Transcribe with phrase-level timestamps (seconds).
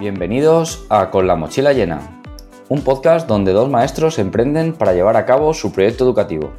[0.00, 2.22] Bienvenidos a Con la mochila llena,
[2.68, 6.52] un podcast donde dos maestros emprenden para llevar a cabo su proyecto educativo.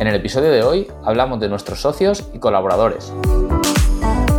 [0.00, 3.10] En el episodio de hoy hablamos de nuestros socios y colaboradores.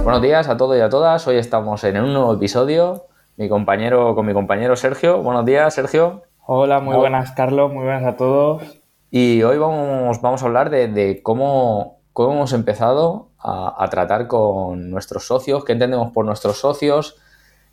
[0.03, 4.13] Buenos días a todos y a todas, hoy estamos en un nuevo episodio, mi compañero
[4.13, 5.23] con mi compañero Sergio.
[5.23, 6.21] Buenos días, Sergio.
[6.45, 8.82] Hola, muy buenas Carlos, muy buenas a todos.
[9.15, 15.27] Y hoy vamos, vamos a hablar de, cómo, cómo, hemos empezado a, tratar con nuestros
[15.27, 17.15] socios, qué entendemos por nuestros socios,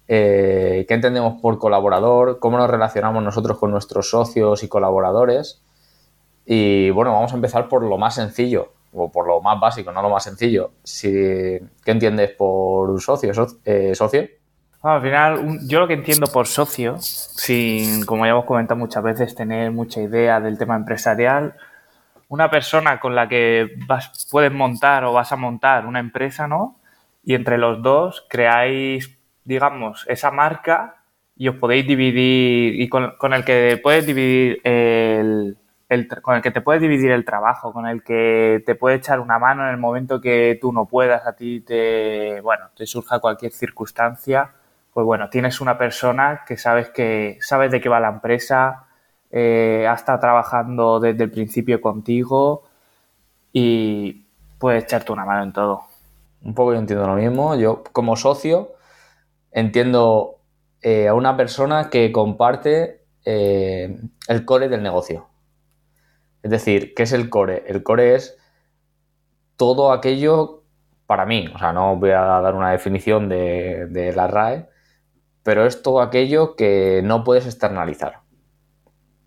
[0.06, 5.62] eh, qué entendemos por colaborador, cómo nos relacionamos nosotros con nuestros socios y colaboradores.
[6.44, 10.02] Y bueno, vamos a empezar por lo más sencillo, o por lo más básico, no
[10.02, 10.72] lo más sencillo.
[10.82, 13.32] Si, ¿Qué entiendes por socio?
[13.64, 14.28] Eh, ¿Socio?
[14.82, 19.34] Al final, yo lo que entiendo por socio, sin, como ya hemos comentado muchas veces,
[19.34, 21.54] tener mucha idea del tema empresarial,
[22.28, 26.78] una persona con la que vas, puedes montar o vas a montar una empresa, ¿no?
[27.22, 30.96] Y entre los dos creáis, digamos, esa marca
[31.36, 35.58] y os podéis dividir, y con, con el que puedes dividir el,
[35.90, 39.20] el, con el que te puedes dividir el trabajo, con el que te puede echar
[39.20, 43.18] una mano en el momento que tú no puedas, a ti te, bueno, te surja
[43.18, 44.52] cualquier circunstancia
[44.92, 48.86] pues bueno, tienes una persona que sabes que sabes de qué va la empresa,
[49.30, 52.64] eh, ha estado trabajando desde el principio contigo
[53.52, 54.26] y
[54.58, 55.82] puede echarte una mano en todo.
[56.42, 57.54] Un poco yo entiendo lo mismo.
[57.56, 58.72] Yo como socio
[59.52, 60.38] entiendo
[60.82, 65.28] eh, a una persona que comparte eh, el core del negocio.
[66.42, 67.64] Es decir, ¿qué es el core?
[67.66, 68.38] El core es
[69.56, 70.62] todo aquello
[71.06, 71.48] para mí.
[71.54, 74.68] O sea, no voy a dar una definición de, de la RAE,
[75.42, 78.20] pero es todo aquello que no puedes externalizar.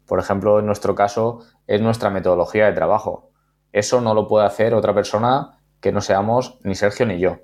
[0.06, 3.32] Por ejemplo, en nuestro caso es nuestra metodología de trabajo.
[3.72, 7.40] Eso no lo puede hacer otra persona que no seamos ni Sergio ni yo,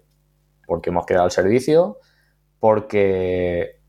[0.68, 1.98] porque hemos quedado al servicio,
[2.60, 3.80] porque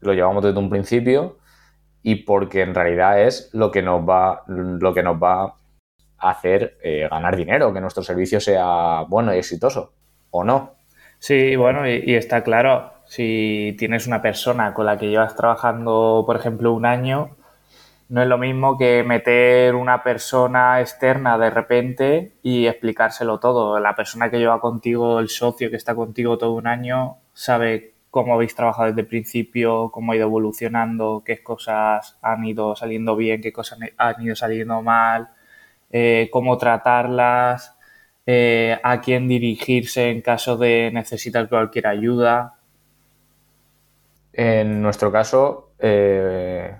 [0.00, 1.38] lo llevamos desde un principio
[2.02, 5.56] y porque en realidad es lo que nos va, lo que nos va
[6.18, 9.94] a hacer eh, ganar dinero, que nuestro servicio sea bueno y exitoso,
[10.30, 10.74] ¿o no?
[11.26, 16.36] Sí, bueno, y está claro, si tienes una persona con la que llevas trabajando, por
[16.36, 17.30] ejemplo, un año,
[18.10, 23.80] no es lo mismo que meter una persona externa de repente y explicárselo todo.
[23.80, 28.34] La persona que lleva contigo, el socio que está contigo todo un año, sabe cómo
[28.34, 33.40] habéis trabajado desde el principio, cómo ha ido evolucionando, qué cosas han ido saliendo bien,
[33.40, 35.30] qué cosas han ido saliendo mal,
[35.90, 37.78] eh, cómo tratarlas,
[38.26, 42.54] eh, a quién dirigirse en caso de necesitar cualquier ayuda.
[44.32, 46.74] En nuestro caso, eh,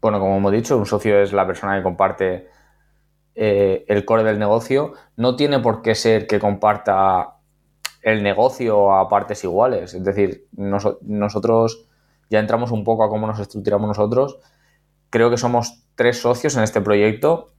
[0.00, 2.48] bueno, como hemos dicho, un socio es la persona que comparte
[3.34, 4.92] eh, el core del negocio.
[5.16, 7.36] No tiene por qué ser que comparta
[8.02, 9.94] el negocio a partes iguales.
[9.94, 11.86] Es decir, nosotros
[12.28, 14.38] ya entramos un poco a cómo nos estructuramos nosotros.
[15.08, 17.52] Creo que somos tres socios en este proyecto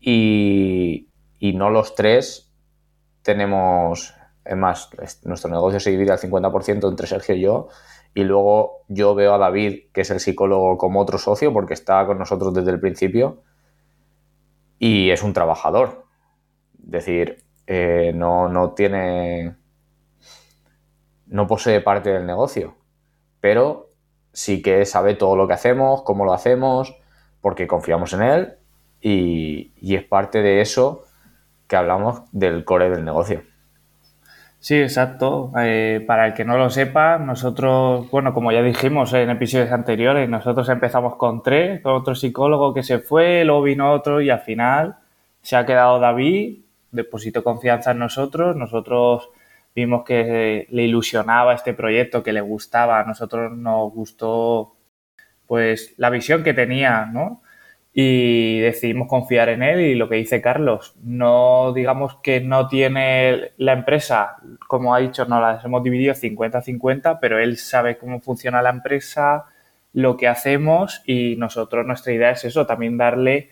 [0.00, 1.08] y,
[1.44, 2.50] y no los tres
[3.20, 4.14] tenemos,
[4.46, 4.88] es más,
[5.24, 7.68] nuestro negocio se divide al 50% entre Sergio y yo
[8.14, 12.06] y luego yo veo a David, que es el psicólogo, como otro socio, porque está
[12.06, 13.42] con nosotros desde el principio,
[14.78, 16.06] y es un trabajador.
[16.82, 19.56] Es decir, eh, no, no tiene.
[21.26, 22.74] no posee parte del negocio,
[23.40, 23.90] pero
[24.32, 26.96] sí que sabe todo lo que hacemos, cómo lo hacemos,
[27.42, 28.54] porque confiamos en él,
[29.02, 31.04] y, y es parte de eso
[31.66, 33.42] que hablamos del core del negocio.
[34.64, 35.52] Sí, exacto.
[35.58, 40.26] Eh, para el que no lo sepa, nosotros, bueno, como ya dijimos en episodios anteriores,
[40.26, 44.40] nosotros empezamos con tres, con otro psicólogo que se fue, luego vino otro y al
[44.40, 44.96] final
[45.42, 46.60] se ha quedado David,
[46.92, 49.28] depositó confianza en nosotros, nosotros
[49.74, 54.76] vimos que le ilusionaba este proyecto, que le gustaba, a nosotros nos gustó
[55.46, 57.42] pues la visión que tenía, ¿no?
[57.96, 63.52] Y decidimos confiar en él y lo que dice Carlos, no digamos que no tiene
[63.56, 64.36] la empresa,
[64.66, 69.44] como ha dicho, no las hemos dividido 50-50, pero él sabe cómo funciona la empresa,
[69.92, 73.50] lo que hacemos y nosotros nuestra idea es eso, también darle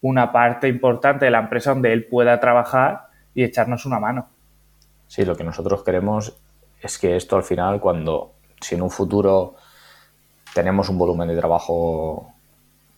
[0.00, 4.28] una parte importante de la empresa donde él pueda trabajar y echarnos una mano.
[5.06, 6.36] Sí, lo que nosotros queremos
[6.80, 9.54] es que esto al final, cuando si en un futuro
[10.52, 12.33] tenemos un volumen de trabajo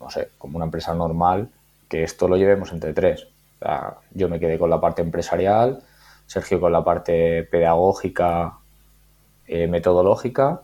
[0.00, 1.50] no sé, como una empresa normal,
[1.88, 3.28] que esto lo llevemos entre tres.
[4.12, 5.82] yo me quedé con la parte empresarial,
[6.26, 8.58] Sergio con la parte pedagógica,
[9.46, 10.62] eh, metodológica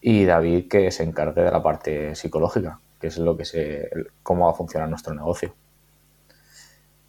[0.00, 3.90] y David que se encargue de la parte psicológica, que es lo que se,
[4.22, 5.54] cómo va a funcionar nuestro negocio.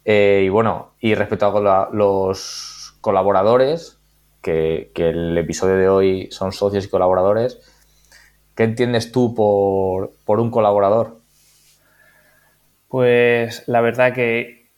[0.04, 3.98] Eh, y bueno, y respecto a los colaboradores,
[4.44, 7.58] que, el episodio de hoy son socios y colaboradores,
[8.54, 11.18] ¿qué entiendes tú por, por un colaborador?
[12.94, 14.70] Pues la verdad que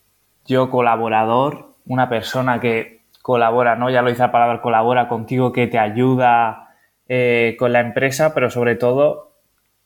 [0.46, 3.90] yo colaborador, una persona que colabora, ¿no?
[3.90, 6.70] Ya lo dice la palabra colabora contigo, que te ayuda
[7.08, 9.34] eh, con la empresa, pero sobre todo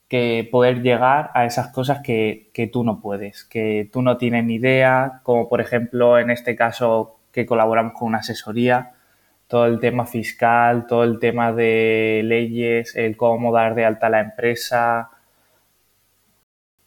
[0.06, 4.44] que poder llegar a esas cosas que, que, tú no puedes, que tú no tienes
[4.44, 8.92] ni idea, como por ejemplo en este caso que colaboramos con una asesoría,
[9.48, 14.20] todo el tema fiscal, todo el tema de leyes, el cómo dar de alta la
[14.20, 15.10] empresa,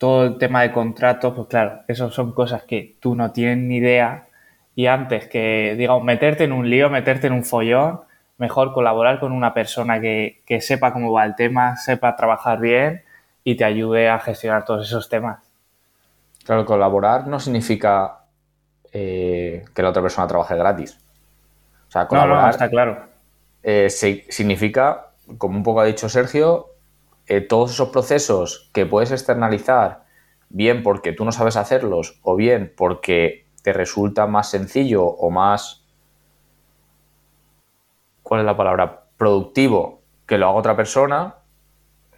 [0.04, 3.78] todo el tema de contratos, pues claro, esas son cosas que tú no tienes ni
[3.78, 4.28] idea
[4.76, 8.02] y antes que, digamos, meterte en un lío, meterte en un follón,
[8.38, 13.04] mejor colaborar con una persona que, sepa cómo va el tema, sepa trabajar bien
[13.46, 15.40] y te ayude a gestionar todos esos temas.
[16.44, 18.26] Claro, colaborar no significa
[18.92, 21.00] eh, que la otra persona trabaje gratis.
[21.88, 22.50] O sea, colaborar.
[22.50, 23.06] está claro.
[23.64, 26.73] Eh, significa, como un poco ha dicho Sergio,
[27.28, 30.06] eh, todos esos procesos que puedes externalizar,
[30.50, 35.86] bien porque tú no sabes hacerlos o bien porque te resulta más sencillo o más.
[38.22, 39.06] ¿Cuál es la palabra?
[39.18, 41.36] Productivo que lo haga otra persona.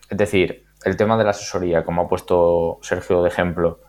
[0.10, 3.80] Es decir, el tema de la asesoría, como ha puesto Sergio de ejemplo.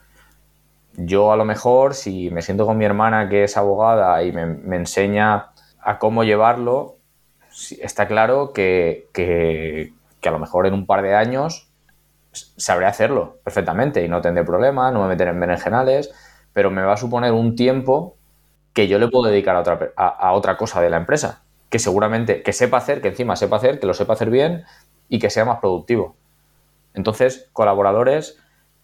[0.95, 4.77] Yo a lo mejor, si me siento con mi hermana que es abogada y me
[4.77, 6.97] enseña a cómo llevarlo,
[7.81, 9.93] está claro que,
[10.29, 11.69] a lo mejor en un par de años
[12.33, 16.13] sabré hacerlo perfectamente y no tendré problema, no me meteré en berenjenales,
[16.53, 18.17] pero me va a suponer un tiempo
[18.73, 22.43] que yo le puedo dedicar a otra, a, otra cosa de la empresa, que seguramente,
[22.43, 24.65] que sepa hacer, que encima sepa hacer, que lo sepa hacer bien
[25.09, 26.15] y que sea más productivo.
[26.93, 28.39] Entonces, colaboradores,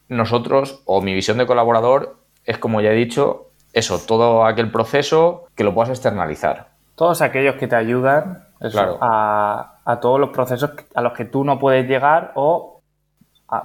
[0.08, 5.46] nosotros, o mi visión de colaborador, es como ya he dicho, eso, todo aquel proceso
[5.54, 8.44] que lo puedas externalizar todos aquellos que te ayudan
[9.00, 12.80] a, todos los procesos a los que tú no puedes llegar o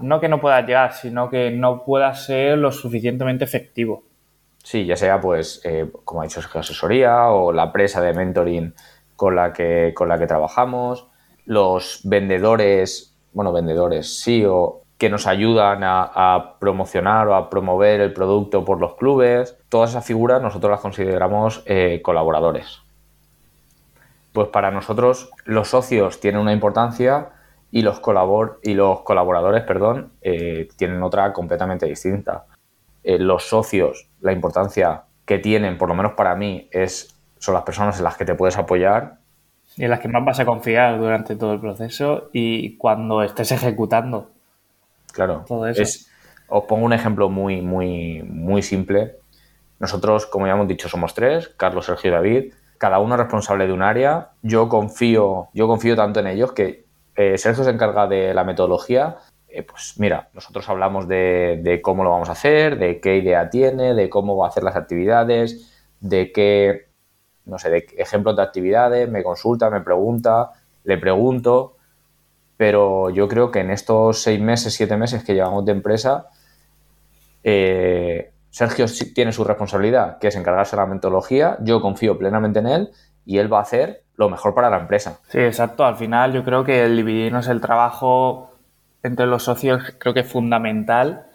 [0.01, 4.03] no que no puedas llegar, sino que no puedas ser lo suficientemente efectivo.
[4.63, 8.73] Sí, ya sea pues, eh, como ha dicho, asesoría o la presa de mentoring
[9.15, 11.07] con la que, con la que trabajamos,
[11.45, 18.11] los vendedores, bueno, vendedores, sí, o que nos ayudan a, promocionar o a promover el
[18.11, 19.57] producto por los clubes.
[19.69, 22.81] Todas esas figuras nosotros las consideramos eh, colaboradores
[24.37, 27.29] pues para nosotros los socios tienen una importancia
[27.71, 32.45] y los, colabor y los colaboradores perdón, eh, tienen otra completamente distinta.
[33.03, 37.63] Eh, los socios, la importancia que tienen, por lo menos para mí, es, son las
[37.63, 39.17] personas en las que te puedes apoyar.
[39.75, 43.51] Y en las que más vas a confiar durante todo el proceso y cuando estés
[43.51, 44.29] ejecutando.
[45.13, 45.45] Claro.
[45.47, 45.81] Todo eso.
[46.47, 49.15] os pongo un ejemplo muy, muy, muy simple.
[49.79, 53.67] Nosotros, como ya hemos dicho, somos tres, Carlos, Sergio y David cada uno es responsable
[53.67, 54.31] de un área.
[54.41, 56.85] Yo confío, yo confío tanto en ellos que
[57.15, 59.17] eh, Sergio se encarga de la metodología.
[59.47, 63.93] Eh, pues mira, nosotros hablamos de, cómo lo vamos a hacer, de qué idea tiene,
[63.93, 66.87] de cómo va a hacer las actividades, de qué,
[67.45, 70.51] no sé, de ejemplos de actividades, me consulta, me pregunta,
[70.83, 71.77] le pregunto,
[72.57, 76.27] pero yo creo que en estos seis meses, siete meses que llevamos de empresa,
[77.43, 82.67] eh, Sergio tiene su responsabilidad, que es encargarse de la metodología, yo confío plenamente en
[82.67, 82.89] él
[83.25, 85.19] y él va a hacer lo mejor para la empresa.
[85.27, 85.85] Sí, exacto.
[85.85, 88.51] Al final yo creo que el dividirnos el trabajo
[89.03, 91.27] entre los socios creo que es fundamental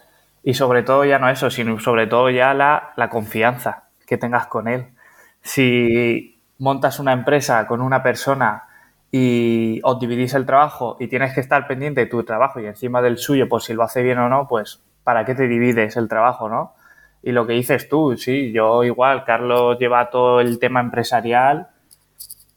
[0.42, 4.66] y sobre todo ya no eso, sino sobre todo ya la, confianza que tengas con
[4.66, 4.88] él.
[5.42, 8.64] Si montas una empresa con una persona
[9.10, 13.02] y os dividís el trabajo y tienes que estar pendiente de tu trabajo y encima
[13.02, 16.08] del suyo por si lo hace bien o no, pues ¿para qué te divides el
[16.08, 16.74] trabajo, no?
[17.22, 21.68] Y lo que dices tú, sí, yo igual, Carlos lleva todo el tema empresarial.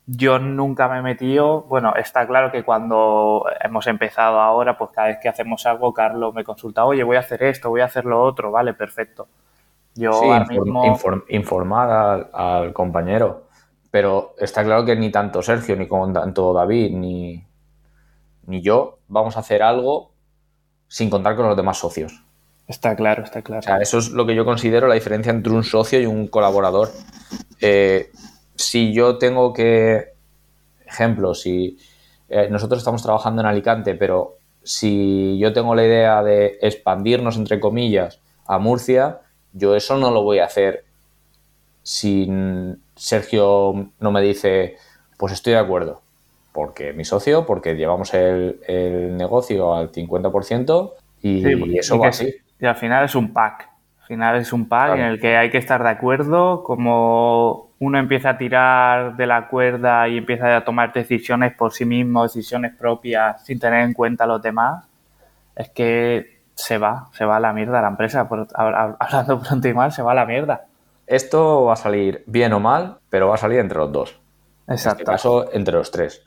[0.08, 5.08] Yo nunca me he metido, bueno, está claro que cuando hemos empezado ahora, pues cada
[5.08, 8.06] vez que hacemos algo, Carlos me consulta, oye, voy a hacer esto, voy a hacer
[8.06, 9.28] lo otro, vale, perfecto.
[9.96, 10.28] Yo sí,
[11.30, 13.48] informar al, compañero,
[13.90, 17.44] pero está claro que ni tanto Sergio, ni como tanto David, ni,
[18.48, 20.12] ni yo vamos a hacer algo
[20.88, 22.25] sin contar con los demás socios.
[22.68, 23.60] Está claro, está claro.
[23.60, 26.28] O sea, eso es lo que yo considero la diferencia entre un socio y un
[26.28, 26.92] colaborador.
[27.62, 28.10] Eh,
[28.56, 30.14] si yo tengo que,
[30.86, 31.78] ejemplo, si
[32.28, 37.60] eh, nosotros estamos trabajando en Alicante, pero si yo tengo la idea de expandirnos, entre
[37.60, 39.20] comillas, a Murcia,
[39.54, 40.86] yo eso no lo voy a hacer
[41.84, 42.28] si
[42.96, 44.76] Sergio no me dice,
[45.18, 46.02] pues estoy de acuerdo,
[46.52, 48.60] porque mi socio, porque llevamos el,
[49.16, 53.62] negocio al 50% y, eso va así y al final es un pack.
[53.62, 57.72] Al Al final es un pack en el que hay que estar de acuerdo, como
[57.80, 62.24] uno empieza a tirar de la cuerda y empieza a tomar decisiones por sí mismo,
[62.24, 64.86] decisiones propias, sin tener en cuenta a los demás,
[65.56, 68.28] es que se va, se va a la mierda la empresa.
[68.56, 70.66] hablando pronto y mal, se va a la mierda.
[71.08, 74.20] Esto va a salir bien o mal, pero va a salir entre los dos.
[74.68, 75.00] Exacto.
[75.00, 76.24] En este caso, entre los tres.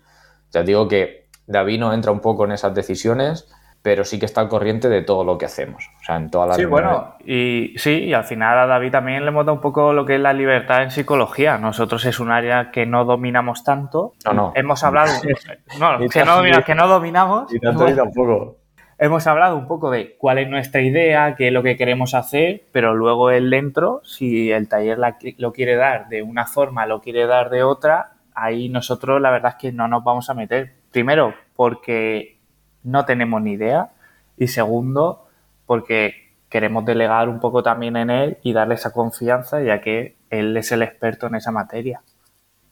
[0.53, 3.49] Ya digo que David no entra un poco en esas decisiones,
[3.89, 5.89] pero sí que está al corriente de todo lo que hacemos.
[5.99, 6.59] O sea, en todas las.
[6.59, 9.95] Sí, bueno, y sí, y al final a David también le hemos dado un poco
[9.95, 11.57] lo que es la libertad en psicología.
[11.57, 14.13] Nosotros es un área que no dominamos tanto.
[14.27, 14.53] No, no.
[14.55, 15.11] Hemos hablado.
[15.81, 17.55] no, que no, que no dominamos.
[17.55, 18.59] Y tanto tampoco
[18.99, 22.65] hemos hablado un poco de cuál es nuestra idea, qué es lo que queremos hacer,
[22.73, 24.99] pero luego el dentro, si el taller
[25.39, 29.55] lo quiere dar de una forma, lo quiere dar de otra, ahí nosotros la verdad
[29.57, 30.75] es que no nos vamos a meter.
[30.91, 32.38] Primero, porque
[32.85, 33.91] no tenemos ni idea
[34.37, 35.27] y segundo,
[35.67, 40.57] porque queremos delegar un poco también en él y darle esa confianza, ya que él
[40.57, 42.01] es el experto en esa materia.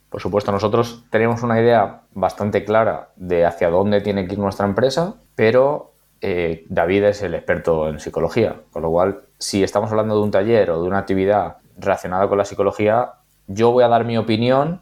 [0.09, 4.67] Por supuesto, nosotros tenemos una idea bastante clara de hacia dónde tiene que ir nuestra
[4.67, 10.17] empresa, pero eh, David es el experto en psicología, con lo cual, si estamos hablando
[10.17, 13.11] de un taller o de una actividad relacionada con la psicología,
[13.47, 14.81] yo voy a dar mi opinión,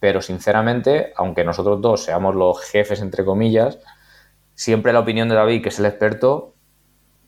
[0.00, 3.78] pero sinceramente, aunque nosotros dos seamos los jefes, entre comillas,
[4.60, 6.52] siempre la opinión de David, que es el experto,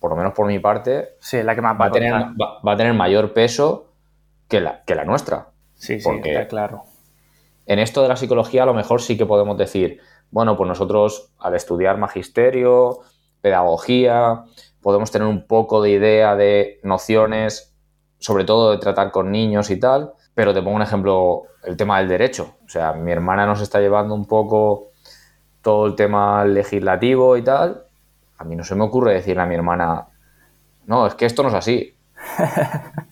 [0.01, 3.33] por lo menos por mi parte, la que va, a tener, va, a tener mayor
[3.33, 3.95] peso
[4.49, 5.49] que la, que la nuestra.
[5.73, 6.83] Sí, sí, está claro.
[7.65, 9.99] En esto de la psicología, a lo mejor sí que podemos decir,
[10.31, 12.99] bueno, pues nosotros al estudiar magisterio,
[13.41, 14.45] pedagogía,
[14.83, 17.75] podemos tener un poco de idea de nociones,
[18.19, 21.99] sobre todo de tratar con niños y tal, pero te pongo un ejemplo, el tema
[21.99, 22.57] del derecho.
[22.67, 24.92] O sea, mi hermana nos está llevando un poco
[25.63, 27.85] todo el tema legislativo y tal.
[28.39, 30.07] A mí no se me ocurre decirle a mi hermana,
[30.87, 31.95] no, es que esto no es así.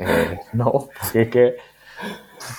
[0.00, 1.56] Eh, no, porque es que...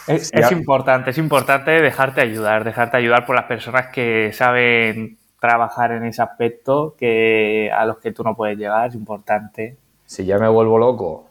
[0.08, 5.93] Es, es, importante, es importante dejarte ayudar, dejarte ayudar por las personas que saben trabajar
[5.93, 9.77] en ese aspecto que a los que tú no puedes llegar es importante.
[10.05, 11.29] Si ya me vuelvo loco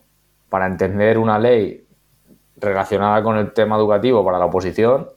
[0.49, 1.85] para entender una ley
[2.57, 5.09] relacionada con el tema educativo para la oposición,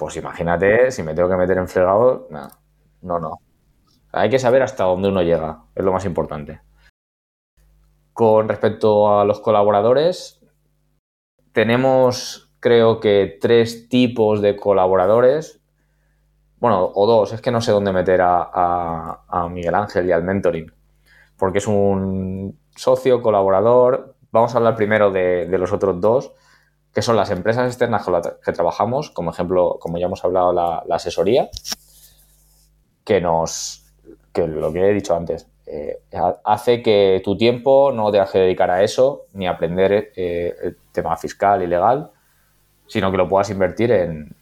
[0.00, 2.48] pues imagínate si me tengo que meter en fregado, no,
[3.02, 3.40] no, no.
[4.12, 6.62] Hay que saber hasta dónde uno llega, es lo más importante.
[8.14, 10.40] Con respecto a los colaboradores,
[11.52, 15.60] tenemos creo que tres tipos de colaboradores
[16.60, 20.72] bueno, o dos, es que no sé dónde meter a, Miguel Ángel y al mentoring,
[21.38, 24.14] porque es un socio, colaborador.
[24.30, 26.32] Vamos a hablar primero de, los otros dos,
[26.92, 30.52] que son las empresas externas con las que trabajamos, como ejemplo, como ya hemos hablado,
[30.52, 31.48] la, asesoría,
[33.04, 33.84] que nos,
[34.32, 36.00] que lo que he dicho antes, eh,
[36.44, 41.16] hace que tu tiempo no tengas que dedicar a eso, ni aprender eh, el tema
[41.16, 42.10] fiscal y legal,
[42.86, 44.34] sino que lo puedas invertir en,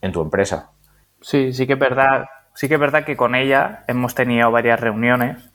[0.00, 0.70] en tu empresa.
[1.20, 4.80] Sí, sí que es verdad, sí que es verdad que con ella hemos tenido varias
[4.80, 5.50] reuniones.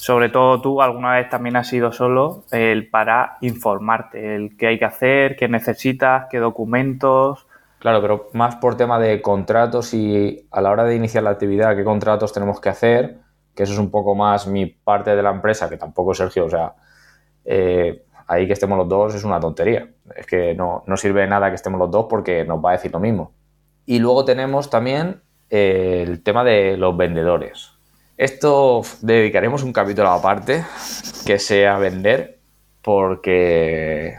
[0.00, 4.78] Sobre todo tú alguna vez también has sido solo el para informarte, el qué hay
[4.78, 7.48] que hacer, qué necesitas, qué documentos.
[7.80, 11.74] Claro, pero más por tema de contratos y a la hora de iniciar la actividad,
[11.74, 13.18] qué contratos tenemos que hacer,
[13.56, 16.50] que eso es un poco más mi parte de la empresa, que tampoco Sergio, o
[16.50, 16.74] sea,
[17.44, 19.88] eh, ahí que estemos los dos es una tontería.
[20.14, 22.92] Es que no, no sirve nada que estemos los dos porque nos va a decir
[22.92, 23.32] lo mismo.
[23.84, 27.77] Y luego tenemos también eh, el tema de los vendedores.
[28.18, 30.64] Esto dedicaremos un capítulo aparte
[31.24, 32.40] que sea vender
[32.82, 34.18] porque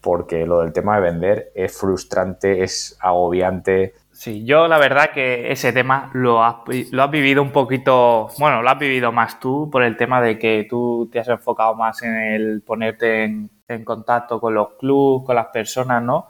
[0.00, 3.94] porque lo del tema de vender es frustrante, es agobiante.
[4.12, 6.56] Sí, yo la verdad que ese tema lo has,
[6.90, 10.38] lo has vivido un poquito, bueno, lo has vivido más tú por el tema de
[10.38, 15.24] que tú te has enfocado más en el ponerte en, en contacto con los clubs,
[15.24, 16.28] con las personas, ¿no?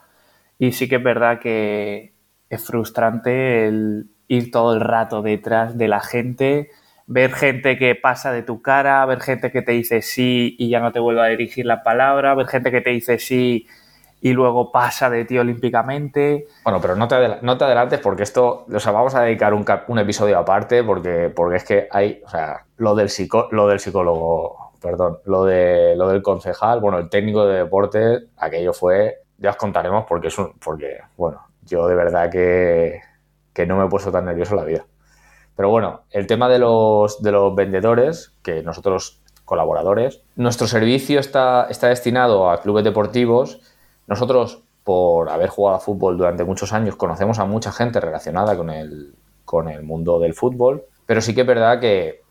[0.58, 2.12] Y sí que es verdad que,
[2.50, 6.70] es frustrante el ir todo el rato detrás de la gente,
[7.08, 10.78] ver gente que pasa de tu cara, ver gente que te dice sí y ya
[10.78, 13.66] no te vuelve a dirigir la palabra, ver gente que te dice sí
[14.20, 16.46] y luego pasa de ti olímpicamente.
[16.64, 19.98] Bueno, pero no te, no te adelantes porque esto, o sea, vamos a dedicar un,
[19.98, 23.08] episodio aparte porque, porque es que hay, o sea, lo del,
[23.52, 28.72] lo del psicólogo, perdón, lo, de, lo del concejal, bueno, el técnico de deporte, aquello
[28.74, 33.00] fue, ya os contaremos porque es un, porque, bueno, yo de verdad que,
[33.66, 34.84] no me he puesto tan nervioso en la vida.
[35.58, 41.66] Pero bueno, el tema de los, de los vendedores, que nosotros colaboradores, nuestro servicio está,
[41.68, 43.60] está destinado a clubes deportivos.
[44.06, 48.70] Nosotros, por haber jugado a fútbol durante muchos años, conocemos a mucha gente relacionada con
[48.70, 52.22] el, con el mundo del fútbol, pero sí que es verdad que,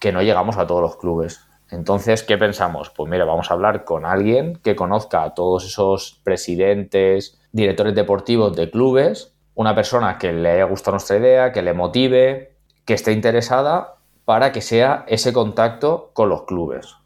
[0.00, 1.46] que no llegamos a todos los clubes.
[1.70, 2.90] Entonces, ¿qué pensamos?
[2.90, 8.56] Pues mira, vamos a hablar con alguien que conozca a todos esos presidentes, directores deportivos
[8.56, 12.53] de clubes, una persona que le haya gustado nuestra idea, que le motive,
[12.84, 16.96] que esté interesada para que sea ese contacto con los clubes.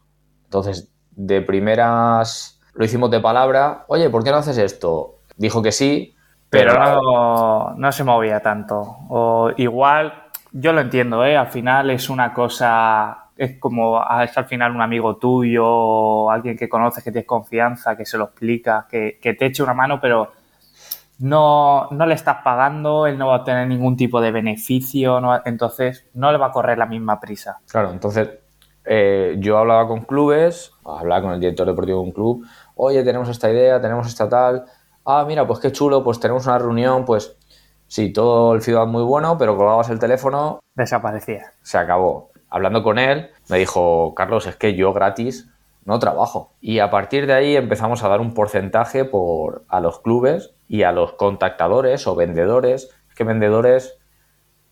[0.45, 5.19] Entonces, de primeras lo hicimos de palabra, oye, ¿por qué no haces esto?
[5.35, 6.15] Dijo que sí,
[6.49, 8.97] pero, no, no, se movía tanto.
[9.09, 10.13] O igual,
[10.51, 11.37] yo lo entiendo, ¿eh?
[11.37, 16.57] al final es una cosa, es como es al final un amigo tuyo o alguien
[16.57, 20.31] que conoces, que tienes confianza, que se lo explica, que, te eche una mano, pero
[21.19, 26.05] no, no, le estás pagando, él no va a tener ningún tipo de beneficio, entonces
[26.13, 27.59] no le va a correr la misma prisa.
[27.69, 28.29] Claro, entonces
[28.85, 32.45] eh, yo hablaba con clubes, hablaba con el director deportivo de un club,
[32.75, 34.65] oye, tenemos esta idea, tenemos esta tal,
[35.05, 37.37] ah, mira, pues qué chulo, pues tenemos una reunión, pues
[37.87, 40.59] sí, todo el feedback muy bueno, pero colgabas el teléfono.
[40.75, 41.51] Desaparecía.
[41.61, 42.31] Se acabó.
[42.49, 45.49] Hablando con él, me dijo, Carlos, es que yo gratis
[45.85, 46.53] no trabajo.
[46.61, 50.83] Y a partir de ahí empezamos a dar un porcentaje por, a los clubes y
[50.83, 52.95] a los contactadores o vendedores.
[53.09, 53.97] Es que vendedores,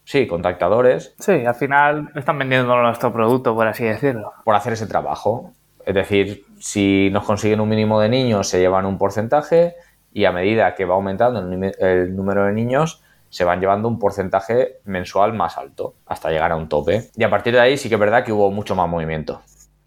[0.06, 1.16] sí, contactadores.
[1.20, 4.32] Sí, al final están vendiendo nuestro producto, por así decirlo.
[4.46, 5.52] Por hacer ese trabajo.
[5.86, 9.76] Es decir, si nos consiguen un mínimo de niños, se llevan un porcentaje
[10.14, 14.80] y a medida que va aumentando el, número de niños, se van llevando un porcentaje
[14.86, 17.10] mensual más alto hasta llegar a un tope.
[17.16, 19.42] Y a partir de ahí sí que es verdad que hubo mucho más movimiento.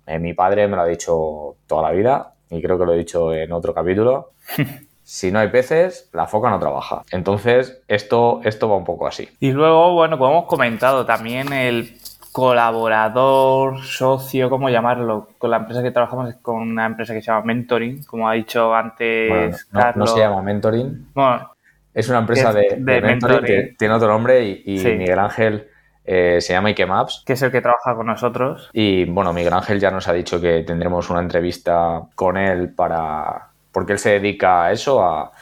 [0.07, 2.99] Eh, mi padre me lo ha dicho toda la vida y creo que lo he
[2.99, 4.33] dicho en otro capítulo.
[5.11, 7.03] si no hay peces, la foca no trabaja.
[7.11, 9.29] Entonces, esto, esto va un poco así.
[9.41, 11.97] Y luego, bueno, como hemos comentado, también el
[12.31, 15.31] colaborador, socio, ¿cómo llamarlo?
[15.37, 18.35] Con la empresa que trabajamos es con una empresa que se llama Mentoring, como ha
[18.35, 21.09] dicho antes no, No, se llama Mentoring.
[21.13, 21.55] Bueno,
[21.93, 25.67] es una empresa de, mentoring, tiene otro nombre y, Miguel Ángel
[26.05, 27.25] eh, se llama Ike Maps.
[27.27, 28.71] Que es el que trabaja con nosotros.
[28.73, 33.50] Y bueno, Miguel Ángel ya nos ha dicho que tendremos una entrevista con él para...
[33.73, 35.33] porque él se dedica a eso, a,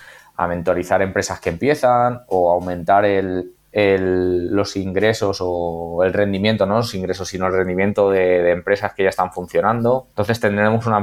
[0.49, 3.05] mentorizar empresas que empiezan o aumentar
[3.73, 9.09] los ingresos o el rendimiento, no los ingresos, sino el rendimiento de, empresas que ya
[9.09, 10.07] están funcionando.
[10.11, 10.99] Entonces tendremos una,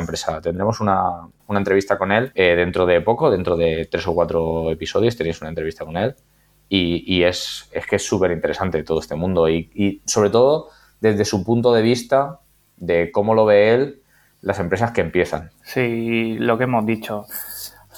[0.00, 4.70] empresa, tendremos una, entrevista con él eh, dentro de poco, dentro de tres o cuatro
[4.70, 6.14] episodios tenéis una entrevista con él.
[6.72, 10.68] Y, es, que es súper interesante todo este mundo y sobre todo
[11.00, 12.40] desde su punto de vista
[12.76, 13.99] de cómo lo ve él
[14.42, 15.50] las empresas que empiezan.
[15.62, 17.26] Sí, lo que hemos dicho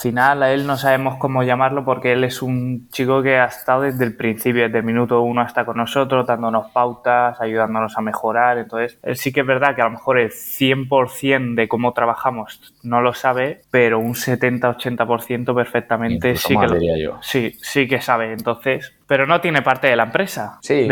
[0.02, 3.82] final a él no sabemos cómo llamarlo porque él es un chico que ha estado
[3.82, 8.58] desde el principio, desde el minuto uno hasta con nosotros, dándonos pautas, ayudándonos a mejorar.
[8.58, 12.74] Entonces, él sí que es verdad que a lo mejor el 100% de cómo trabajamos
[12.82, 17.18] no lo sabe, pero un 70-80% perfectamente sí que lo, yo.
[17.22, 18.32] Sí, sí que sabe.
[18.32, 20.58] Entonces, pero no tiene parte de la empresa.
[20.62, 20.88] Sí.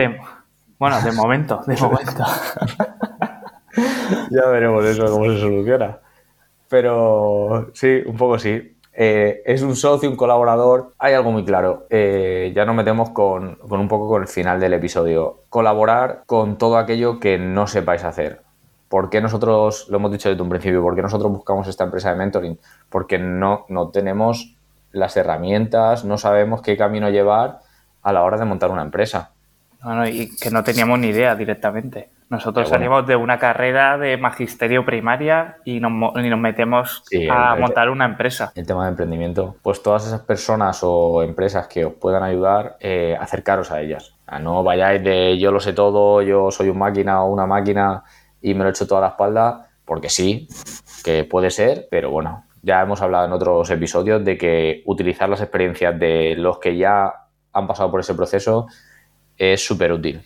[0.79, 2.25] bueno, de momento, de momento.
[4.31, 5.99] ya veremos eso cómo se soluciona.
[6.69, 8.77] Pero sí, un poco sí.
[8.93, 11.87] Eh, es un socio, un colaborador, hay algo muy claro.
[11.91, 15.45] Eh, ya nos metemos con, un poco con el final del episodio.
[15.49, 18.43] Colaborar con todo aquello que no sepáis hacer.
[18.89, 22.11] ¿Por qué nosotros, lo hemos dicho desde un principio, por qué nosotros buscamos esta empresa
[22.11, 22.59] de mentoring?
[22.89, 24.57] Porque no, no tenemos
[24.93, 27.61] las herramientas, no sabemos qué camino llevar
[28.03, 29.31] a la hora de montar una empresa.
[30.11, 32.11] y que no teníamos ni idea directamente.
[32.31, 38.05] Nosotros salimos de una carrera de magisterio primaria y nos, nos metemos a montar una
[38.05, 38.53] empresa.
[38.55, 43.17] El tema de emprendimiento, pues todas esas personas o empresas que os puedan ayudar, eh,
[43.21, 44.15] acercaros a ellas.
[44.41, 48.05] no vayáis de yo lo sé todo, yo soy un máquina o una máquina
[48.41, 50.47] y me lo echo toda la espalda, porque sí,
[51.05, 55.41] que puede ser, pero bueno, ya hemos hablado en otros episodios de que utilizar las
[55.41, 57.13] experiencias de los que ya
[57.53, 58.69] han pasado por ese proceso
[59.37, 60.23] es súper útil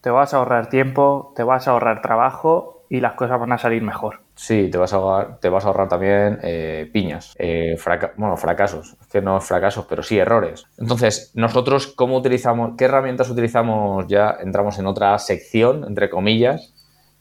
[0.00, 3.58] te vas a ahorrar tiempo, te vas a ahorrar trabajo y las cosas van a
[3.58, 4.20] salir mejor.
[4.34, 7.76] Sí, te vas a ahorrar, te vas a ahorrar también eh, piñas, eh,
[8.16, 10.66] bueno, fracasos, es que no fracasos, pero sí errores.
[10.76, 14.06] Entonces, nosotros, ¿cómo utilizamos, qué herramientas utilizamos?
[14.08, 16.74] Ya entramos en otra sección, entre comillas,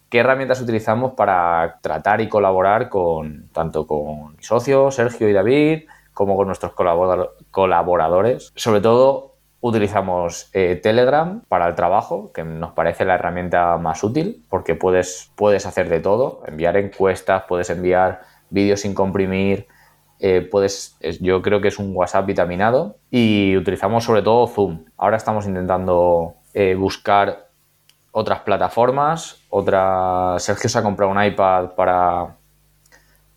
[0.10, 5.84] ¿qué herramientas utilizamos para tratar y colaborar con tanto con mi socio, Sergio y David,
[6.14, 6.74] como con nuestros
[7.52, 8.52] colaboradores?
[8.56, 9.29] Sobre todo
[9.62, 15.32] Utilizamos eh, Telegram para el trabajo, que nos parece la herramienta más útil porque puedes,
[15.36, 19.68] puedes hacer de todo, enviar encuestas, puedes enviar vídeos sin comprimir,
[20.20, 24.86] eh, puedes, yo creo que es un WhatsApp vitaminado y utilizamos sobre todo Zoom.
[24.98, 27.50] Ahora estamos intentando eh, buscar
[28.12, 30.36] otras plataformas, otra...
[30.40, 32.36] Sergio se ha comprado un iPad para,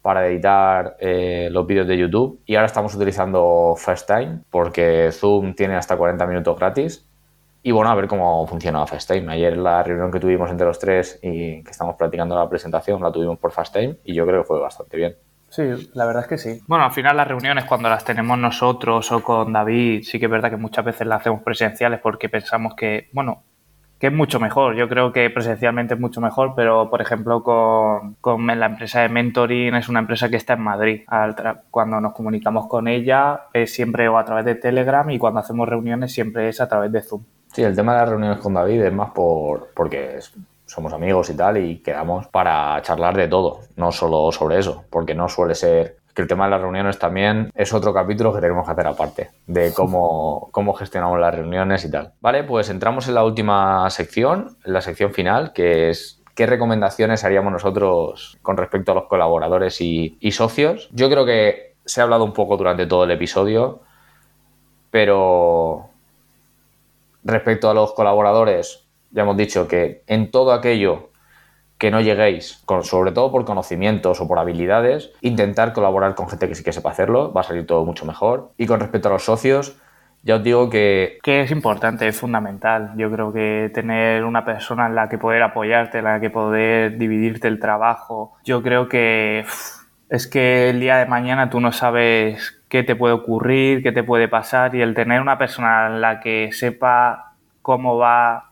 [0.02, 5.76] para editar eh, los vídeos de YouTube y ahora estamos utilizando FaceTime porque Zoom tiene
[5.76, 7.08] hasta 40 minutos gratis
[7.62, 9.32] Y bueno, a ver cómo funciona FaceTime.
[9.32, 13.12] Ayer la reunión que tuvimos entre los tres y que estamos practicando la presentación la
[13.12, 15.16] tuvimos por FaceTime y yo creo que fue bastante bien.
[15.48, 15.62] Sí,
[15.92, 16.60] la verdad es que sí.
[16.66, 20.30] Bueno, al final las reuniones cuando las tenemos nosotros o con David, sí que es
[20.30, 23.44] verdad que muchas veces las hacemos presenciales porque pensamos que, bueno,
[24.02, 24.74] que es mucho mejor.
[24.74, 29.08] Yo creo que presencialmente es mucho mejor, pero por ejemplo con, con la empresa de
[29.08, 31.02] mentoring es una empresa que está en Madrid.
[31.70, 35.68] cuando nos comunicamos con ella es siempre o a través de Telegram y cuando hacemos
[35.68, 37.22] reuniones siempre es a través de Zoom.
[37.52, 40.18] Sí, el tema de las reuniones con David es más por porque
[40.66, 45.14] somos amigos y tal y quedamos para charlar de todo, no solo sobre eso, porque
[45.14, 48.66] no suele ser que el tema de las reuniones también es otro capítulo que tenemos
[48.66, 52.12] que hacer aparte, de cómo, cómo gestionamos las reuniones y tal.
[52.20, 57.24] Vale, pues entramos en la última sección, en la sección final, que es qué recomendaciones
[57.24, 60.88] haríamos nosotros con respecto a los colaboradores y, y socios.
[60.92, 63.80] Yo creo que se ha hablado un poco durante todo el episodio,
[64.90, 65.88] pero
[67.24, 71.10] respecto a los colaboradores, ya hemos dicho que en todo aquello
[71.82, 76.54] que no lleguéis, sobre todo por conocimientos o por habilidades, intentar colaborar con gente que
[76.54, 78.52] sí que sepa hacerlo, va a salir todo mucho mejor.
[78.56, 79.76] Y con respecto a los socios,
[80.22, 81.18] ya os digo que...
[81.24, 82.92] Que es importante, es fundamental.
[82.96, 86.98] Yo creo que tener una persona en la que poder apoyarte, en la que poder
[86.98, 89.44] dividirte el trabajo, yo creo que
[90.08, 94.04] es que el día de mañana tú no sabes qué te puede ocurrir, qué te
[94.04, 98.51] puede pasar y el tener una persona en la que sepa cómo va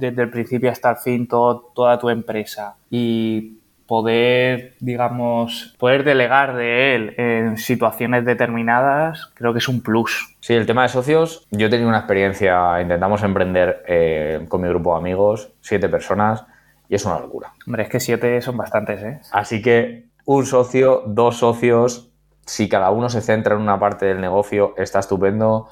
[0.00, 3.60] desde el principio hasta el fin toda tu empresa y
[3.90, 10.36] poder, digamos, poder delegar de él en situaciones determinadas, creo que es un plus.
[10.38, 14.68] Sí, el tema de socios, yo he tenido una experiencia, intentamos emprender eh, con mi
[14.68, 16.44] grupo de amigos, siete personas,
[16.88, 17.52] y es una locura.
[17.66, 19.20] Hombre, es que siete son bastantes, ¿eh?
[19.32, 22.12] Así que un socio, dos socios,
[22.46, 25.68] si cada uno se centra en una parte del negocio, está estupendo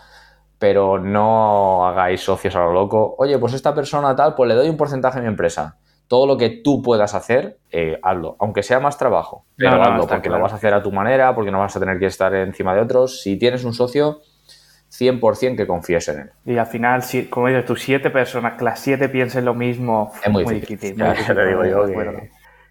[0.58, 3.14] pero no hagáis socios a lo loco.
[3.18, 5.78] Oye, pues esta persona tal, pues le doy un porcentaje a mi empresa.
[6.08, 10.30] Todo lo que tú puedas hacer, eh, hazlo, aunque sea más trabajo, pero hazlo, porque
[10.30, 12.74] lo vas a hacer a tu manera, porque no vas a tener que estar encima
[12.74, 13.20] de otros.
[13.20, 14.22] Si tienes un socio,
[14.90, 16.30] 100% que confíes en él.
[16.46, 20.12] Y al final, si, como dices, tus siete personas, que las siete piensen lo mismo,
[20.24, 20.96] es muy, difícil.
[20.96, 22.30] Ya, te digo yo que,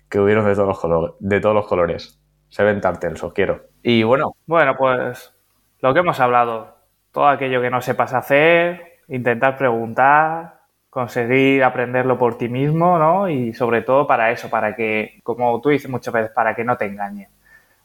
[0.09, 1.15] que, hubieron de todos los colores.
[1.19, 2.19] De todos los colores.
[2.49, 3.67] Se ven tartels, os quiero.
[3.83, 4.35] Y bueno.
[4.47, 5.33] Bueno, pues
[5.79, 6.76] lo que hemos hablado,
[7.17, 13.27] todo aquello que no sepas hacer, intentar preguntar, conseguir aprenderlo por ti mismo, ¿no?
[13.27, 16.77] Y sobre todo para eso, para que, como tú dices muchas veces, para que no
[16.77, 17.27] te engañen.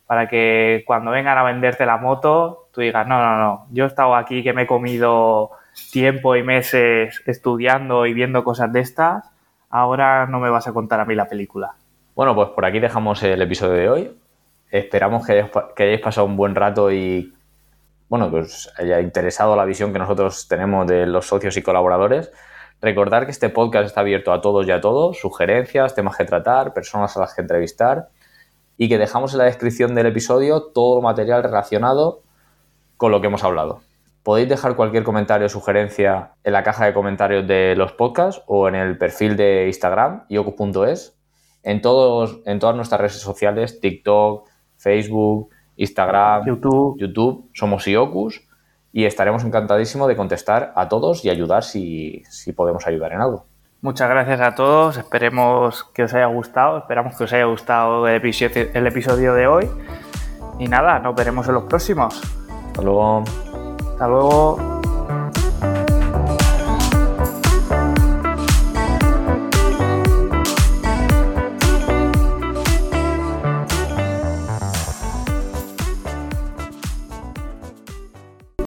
[0.06, 3.86] Para que cuando vengan a venderte la moto, tú digas, no, no, no, yo he
[3.86, 5.52] estado aquí que me he comido
[5.90, 9.32] tiempo y meses estudiando y viendo cosas de estas,
[9.70, 11.72] ahora no me vas a contar a mí la película.
[12.14, 14.20] Bueno, pues por aquí dejamos el episodio de hoy.
[14.70, 17.32] Esperamos que que hayáis pasado un buen rato y
[18.12, 22.30] bueno, pues haya interesado la visión que nosotros tenemos de los socios y colaboradores.
[22.82, 26.74] Recordar que este podcast está abierto a todos y a todos, sugerencias, temas que tratar,
[26.74, 28.10] personas a las que entrevistar
[28.76, 32.20] y que dejamos en la descripción del episodio todo el material relacionado
[32.98, 33.80] con lo que hemos hablado.
[34.22, 38.68] Podéis dejar cualquier comentario o sugerencia en la caja de comentarios de los podcasts o
[38.68, 41.16] en el perfil de Instagram, yocus.es,
[41.62, 44.46] en, todos, en todas nuestras redes sociales, TikTok,
[44.76, 48.42] Facebook, Instagram, YouTube, YouTube somos IOCUS
[48.92, 52.22] y estaremos encantadísimos de contestar a todos y ayudar si,
[52.54, 53.46] podemos ayudar en algo.
[53.80, 58.16] Muchas gracias a todos, esperemos que os haya gustado, esperamos que os haya gustado el
[58.16, 59.68] episodio, el episodio de hoy
[60.58, 62.20] y nada, nos veremos en los próximos.
[62.68, 63.24] Hasta luego.
[63.92, 64.72] Hasta luego.